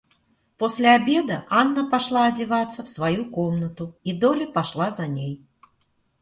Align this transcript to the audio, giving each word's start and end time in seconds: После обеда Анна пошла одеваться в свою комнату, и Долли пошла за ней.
После 0.59 0.87
обеда 0.97 1.45
Анна 1.47 1.87
пошла 1.87 2.25
одеваться 2.25 2.81
в 2.83 2.89
свою 2.89 3.29
комнату, 3.29 3.95
и 4.03 4.17
Долли 4.19 4.47
пошла 4.51 4.89
за 4.89 5.05
ней. 5.05 5.45